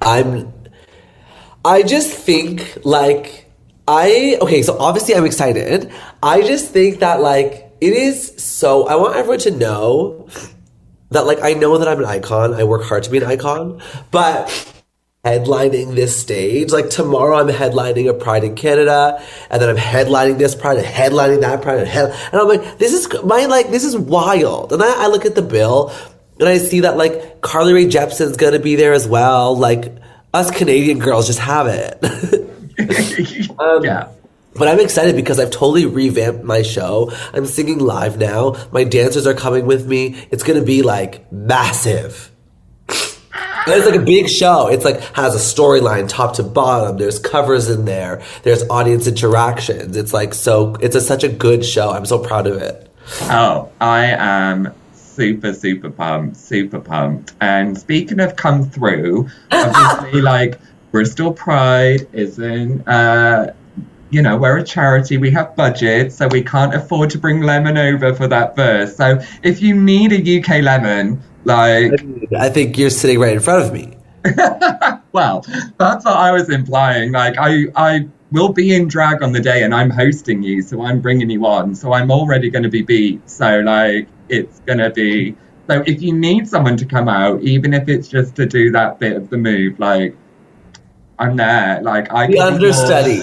[0.00, 0.52] I'm.
[1.64, 3.50] I just think like
[3.88, 4.62] I okay.
[4.62, 5.92] So obviously I'm excited.
[6.22, 8.86] I just think that like it is so.
[8.86, 10.28] I want everyone to know
[11.10, 12.54] that like I know that I'm an icon.
[12.54, 14.75] I work hard to be an icon, but
[15.26, 16.70] headlining this stage.
[16.70, 20.86] Like tomorrow, I'm headlining a Pride in Canada, and then I'm headlining this Pride and
[20.86, 24.72] headlining that Pride, and, head- and I'm like, this is my like this is wild.
[24.72, 25.92] And I, I look at the bill,
[26.38, 29.56] and I see that like Carly Rae Jepsen's gonna be there as well.
[29.56, 29.92] Like
[30.32, 32.04] us Canadian girls just have it.
[33.58, 34.08] um, yeah.
[34.54, 37.12] But I'm excited because I've totally revamped my show.
[37.34, 38.56] I'm singing live now.
[38.72, 40.26] My dancers are coming with me.
[40.30, 42.30] It's gonna be like massive.
[43.66, 44.68] And it's like a big show.
[44.68, 46.98] It's like has a storyline top to bottom.
[46.98, 48.22] There's covers in there.
[48.44, 49.96] There's audience interactions.
[49.96, 50.76] It's like so.
[50.76, 51.90] It's a, such a good show.
[51.90, 52.88] I'm so proud of it.
[53.22, 57.32] Oh, I am super, super pumped, super pumped.
[57.40, 60.60] And speaking of come through, obviously, like
[60.92, 63.52] Bristol Pride isn't, uh,
[64.10, 67.76] you know, we're a charity, we have budget, so we can't afford to bring Lemon
[67.76, 68.96] over for that verse.
[68.96, 71.92] So if you need a UK Lemon, like.
[72.38, 73.96] I think you're sitting right in front of me.
[75.12, 75.44] well,
[75.78, 77.12] that's what I was implying.
[77.12, 80.82] Like, I, I will be in drag on the day and I'm hosting you, so
[80.82, 81.74] I'm bringing you on.
[81.74, 83.28] So I'm already going to be beat.
[83.30, 85.36] So, like, it's going to be.
[85.68, 88.98] So if you need someone to come out, even if it's just to do that
[88.98, 90.16] bit of the move, like,
[91.18, 91.80] I'm there.
[91.82, 93.22] Like, I The understudy.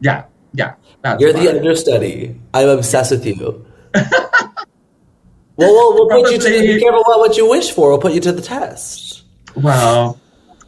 [0.00, 0.74] Yeah, yeah.
[1.18, 2.40] You're the understudy.
[2.52, 3.66] I'm obsessed with you.
[5.58, 7.90] well, we'll, we'll put you to the, be careful about what you wish for.
[7.90, 9.24] We'll put you to the test.
[9.56, 10.18] Well,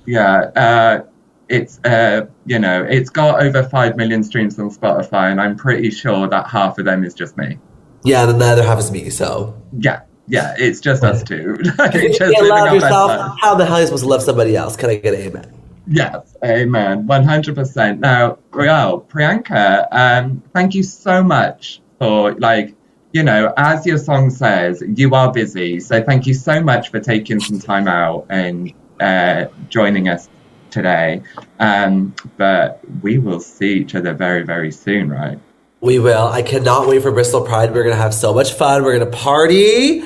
[0.05, 1.05] yeah, uh,
[1.49, 5.91] it's uh, you know, it's got over five million streams on Spotify, and I'm pretty
[5.91, 7.59] sure that half of them is just me.
[8.03, 9.11] Yeah, and the other half is me.
[9.11, 11.59] So Yeah, yeah, it's just us two.
[11.79, 14.23] Like, if you just can't love yourself, how the hell are you supposed to love
[14.23, 14.77] somebody else?
[14.77, 15.55] Can I get an amen?
[15.87, 18.01] Yes, amen, one hundred percent.
[18.01, 22.75] Now, well, Priyanka, um, thank you so much for like.
[23.13, 25.81] You know, as your song says, you are busy.
[25.81, 30.29] So thank you so much for taking some time out and uh, joining us
[30.71, 31.23] today.
[31.59, 35.39] Um, but we will see each other very, very soon, right?
[35.81, 36.29] We will.
[36.29, 37.73] I cannot wait for Bristol Pride.
[37.73, 38.85] We're gonna have so much fun.
[38.85, 40.05] We're gonna party.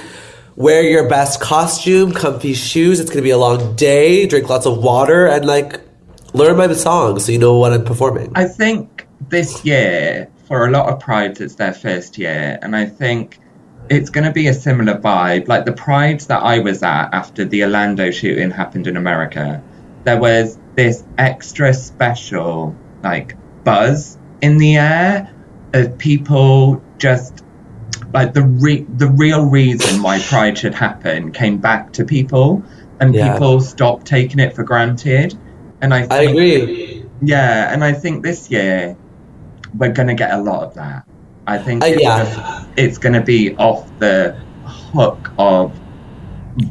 [0.56, 3.00] Wear your best costume, comfy shoes.
[3.00, 4.26] It's gonna be a long day.
[4.26, 5.80] Drink lots of water and like
[6.32, 8.30] learn my song so you know what I'm performing.
[8.36, 12.86] I think this year, for a lot of prides, it's their first year, and I
[12.86, 13.38] think
[13.90, 15.48] it's going to be a similar vibe.
[15.48, 19.62] Like the prides that I was at after the Orlando shooting happened in America,
[20.04, 25.30] there was this extra special like buzz in the air
[25.72, 27.42] of people just
[28.12, 32.62] like the re- the real reason why pride should happen came back to people
[33.00, 33.32] and Yeah.
[33.32, 35.36] people stopped taking it for granted
[35.80, 37.04] and i think, I agree.
[37.22, 38.96] yeah and i think this year
[39.78, 41.04] we're going to get a lot of that.
[41.46, 42.64] I think Uh, it's, yeah.
[42.76, 45.72] it's going to be off the hook of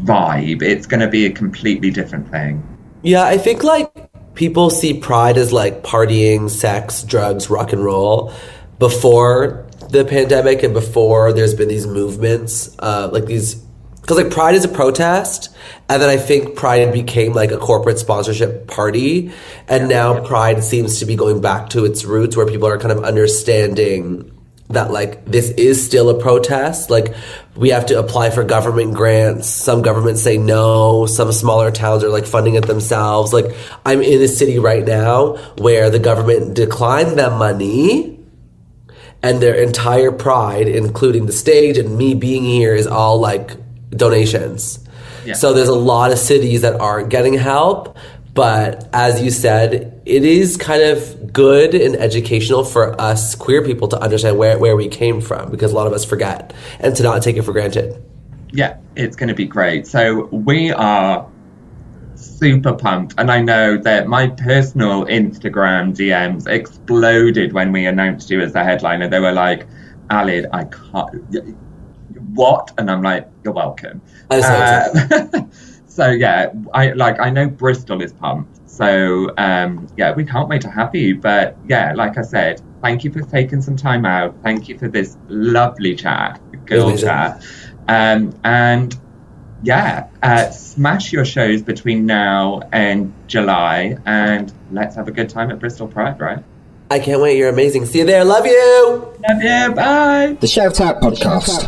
[0.05, 0.61] vibe.
[0.61, 2.63] It's going to be a completely different thing.
[3.01, 3.91] Yeah, I think like
[4.33, 8.33] people see pride as like partying, sex, drugs, rock and roll
[8.79, 13.62] before the pandemic and before there's been these movements, uh, like these,
[14.03, 15.55] because like pride is a protest,
[15.87, 19.31] and then I think pride became like a corporate sponsorship party,
[19.69, 22.91] and now pride seems to be going back to its roots where people are kind
[22.91, 24.29] of understanding
[24.69, 26.89] that like this is still a protest.
[26.89, 27.15] Like
[27.55, 29.47] we have to apply for government grants.
[29.47, 31.05] Some governments say no.
[31.05, 33.31] Some smaller towns are like funding it themselves.
[33.31, 38.19] Like i'm in a city right now where the government declined them money
[39.21, 43.51] and their entire pride including the stage and me being here is all like
[43.95, 44.79] donations
[45.25, 45.33] Yeah.
[45.33, 47.97] so there's a lot of cities that aren't getting help
[48.33, 53.87] but as you said it is kind of good and educational for us queer people
[53.89, 57.03] to understand where, where we came from because a lot of us forget and to
[57.03, 58.03] not take it for granted
[58.53, 59.87] yeah, it's going to be great.
[59.87, 61.27] So we are
[62.15, 68.41] super pumped, and I know that my personal Instagram DMs exploded when we announced you
[68.41, 69.07] as the headliner.
[69.07, 69.65] They were like,
[70.11, 71.57] "Aled, I can't."
[72.33, 72.71] What?
[72.77, 75.49] And I'm like, "You're welcome." I'm so
[75.87, 77.19] so yeah, I like.
[77.19, 78.69] I know Bristol is pumped.
[78.69, 81.19] So um, yeah, we can't wait to have you.
[81.19, 84.35] But yeah, like I said, thank you for taking some time out.
[84.41, 87.07] Thank you for this lovely chat, girl Amazing.
[87.07, 87.45] chat.
[87.87, 88.97] Um, and
[89.63, 95.51] yeah, uh, smash your shows between now and July, and let's have a good time
[95.51, 96.43] at Bristol Pride, right?
[96.93, 97.39] I can't wait.
[97.39, 97.87] You're amazing.
[97.87, 98.23] See you there.
[98.23, 99.15] Love you.
[99.27, 99.73] Love you.
[99.73, 100.37] Bye.
[100.39, 101.67] The Shout Out Podcast.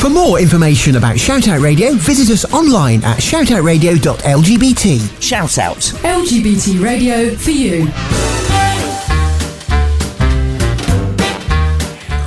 [0.00, 5.22] For more information about Shoutout Radio, visit us online at shoutoutradio.lgbt.
[5.22, 5.76] Shout out.
[5.76, 7.84] LGBT radio for you.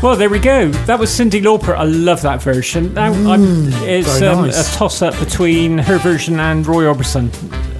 [0.02, 0.70] Well, there we go.
[0.86, 1.76] That was Cyndi Lauper.
[1.76, 2.94] I love that version.
[2.94, 4.74] Now, I'm, it's um, nice.
[4.74, 7.30] a toss up between her version and Roy Orbison.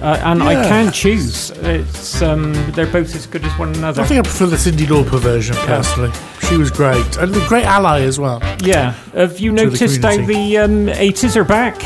[0.02, 1.50] Uh, and I can't choose.
[1.50, 4.02] It's um, They're both as good as one another.
[4.02, 6.10] I think I prefer the Cyndi Lauper version personally.
[6.48, 8.40] She was great and a great ally as well.
[8.64, 8.92] yeah.
[9.14, 10.56] Have you To the noticed how community.
[10.56, 11.76] the um, 80s are back?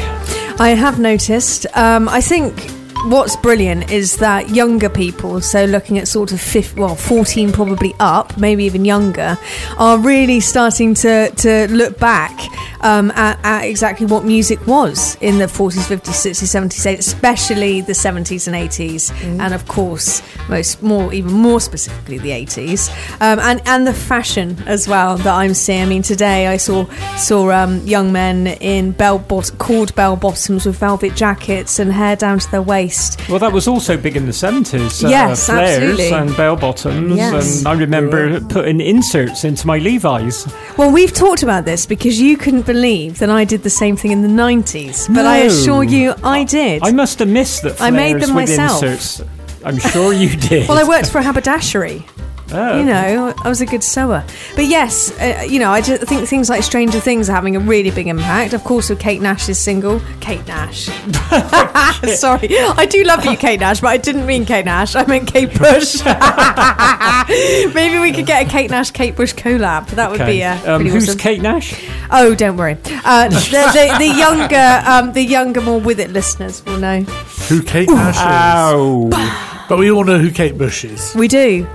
[0.59, 1.67] I have noticed.
[1.77, 2.71] Um, I think
[3.05, 7.95] what's brilliant is that younger people, so looking at sort of 15, well, 14 probably
[8.01, 9.39] up, maybe even younger,
[9.79, 12.33] are really starting to, to look back
[12.81, 17.93] um, at, at exactly what music was in the 40s, 50s, 60s, 70s, especially the
[17.93, 22.91] 70s and 80s, and of course, most more, even more specifically, the 80s,
[23.21, 25.83] um, and and the fashion as well that I'm seeing.
[25.83, 26.87] I mean, today I saw
[27.17, 32.17] saw um, young men in bell bot- cord bell bottoms with velvet jackets and hair
[32.17, 32.86] down to their waist.
[33.29, 35.09] Well, that was also big in the 70s.
[35.09, 36.13] Yes, uh, flares absolutely.
[36.13, 37.17] and bell bottoms.
[37.17, 37.59] Yes.
[37.59, 40.47] And I remember putting inserts into my Levi's.
[40.77, 44.13] Well, we've talked about this because you couldn't believe that I did the same thing
[44.13, 46.83] in the 90s, but I assure you I did.
[46.83, 48.83] I must have missed the I made them myself.
[48.83, 49.23] inserts.
[49.65, 50.69] I'm sure you did.
[50.69, 52.05] well, I worked for a haberdashery.
[52.53, 52.79] Oh.
[52.79, 54.25] You know, I was a good sewer.
[54.55, 57.61] But yes, uh, you know, I just think things like Stranger Things are having a
[57.61, 58.53] really big impact.
[58.53, 60.85] Of course, with Kate Nash's single, Kate Nash.
[62.17, 64.95] Sorry, I do love you, Kate Nash, but I didn't mean Kate Nash.
[64.95, 66.05] I meant Kate Bush.
[67.75, 69.89] Maybe we could get a Kate Nash Kate Bush collab.
[69.89, 71.19] That would be uh, um, who's awesome.
[71.19, 71.85] Kate Nash?
[72.11, 72.77] Oh, don't worry.
[73.05, 77.03] Uh, the, the, the younger, um, the younger, more with it listeners will know.
[77.49, 78.23] Who Kate Nash is.
[78.23, 79.67] Ow.
[79.69, 81.13] But we all know who Kate Bush is.
[81.17, 81.67] We do.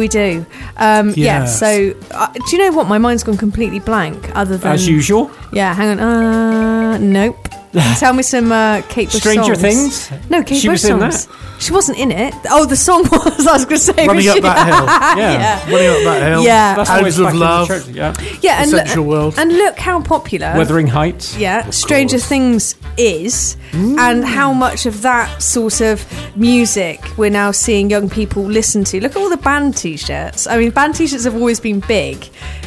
[0.00, 0.46] We do.
[0.78, 1.60] Um, Yeah, Yes.
[1.60, 1.68] so
[2.12, 2.86] uh, do you know what?
[2.88, 4.72] My mind's gone completely blank, other than.
[4.72, 5.30] As usual.
[5.52, 5.98] Yeah, hang on.
[6.00, 7.36] Uh, nope.
[7.98, 10.08] Tell me some uh, Kate Bush Stranger songs.
[10.08, 10.30] Things?
[10.30, 11.28] No, Kate She Bush was in songs.
[11.60, 12.34] She wasn't in it.
[12.50, 13.46] Oh, the song was.
[13.46, 14.06] I was going to say.
[14.06, 14.40] Running was up she?
[14.40, 14.86] that hill.
[15.22, 15.70] Yeah.
[15.70, 16.42] Running up that hill.
[16.42, 16.74] Yeah.
[16.74, 17.68] That's Hounds always of back in the Love.
[17.68, 18.14] church, Yeah.
[18.42, 19.34] Yeah, and Essential look, World.
[19.38, 20.52] and look how popular.
[20.56, 21.36] Wuthering Heights.
[21.36, 22.26] yeah, Stranger course.
[22.26, 26.04] Things is, and how much of that sort of
[26.36, 29.00] music we're now seeing young people listen to.
[29.00, 30.46] Look at all the band t-shirts.
[30.46, 32.26] I mean, band t-shirts have always been big,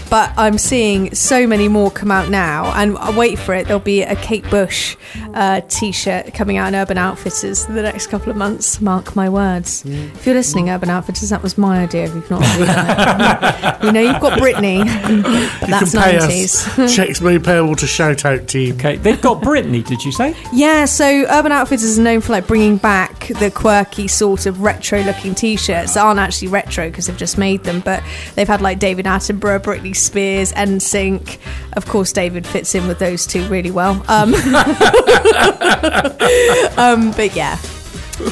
[0.10, 2.72] but I'm seeing so many more come out now.
[2.76, 3.66] And I wait for it.
[3.68, 4.96] There'll be a Kate Bush
[5.34, 8.82] uh, t-shirt coming out in Urban Outfitters in the next couple of months.
[8.82, 9.84] Mark my words.
[9.86, 12.06] If you're listening, Urban Outfitters, that was my idea.
[12.06, 14.84] If you've not, already done you know, you've got Britney.
[15.60, 16.80] but You that's can pay 90s.
[16.80, 16.96] us.
[16.96, 18.76] Checks made payable to Shout Out Team.
[18.76, 20.36] Okay, they've got Brittany, did you say?
[20.54, 25.36] Yeah, so Urban Outfitters is known for like bringing back the quirky sort of retro-looking
[25.36, 28.04] T-shirts that aren't actually retro because they've just made them, but
[28.36, 31.40] they've had like David Attenborough, Britney Spears, NSYNC.
[31.74, 34.04] Of course, David fits in with those two really well.
[34.08, 34.34] Um,
[36.78, 37.56] um, but yeah,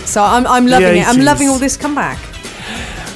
[0.06, 1.08] so I'm, I'm loving it.
[1.08, 2.20] I'm loving all this comeback.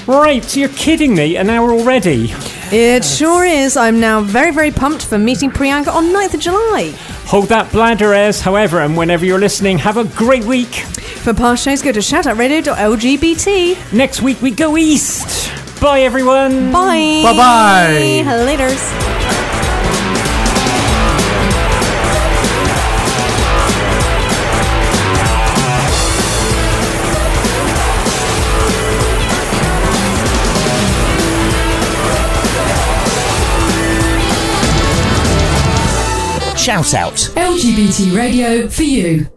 [0.07, 1.35] Right, you're kidding me.
[1.35, 2.31] An hour already.
[2.71, 3.75] It sure is.
[3.75, 6.93] I'm now very, very pumped for meeting Priyanka on 9th of July.
[7.25, 10.85] Hold that bladder as, however, and whenever you're listening, have a great week.
[11.25, 13.93] For past shows, go to shoutoutradio.lgbt.
[13.93, 15.51] Next week we go east.
[15.81, 16.71] Bye, everyone.
[16.71, 17.21] Bye.
[17.23, 18.23] Bye-bye.
[18.45, 19.05] Laters.
[36.57, 37.13] Shout out.
[37.35, 39.34] LGBT radio for you.